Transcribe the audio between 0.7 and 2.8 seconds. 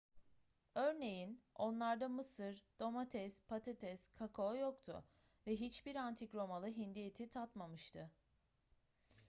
örneğin onlarda mısır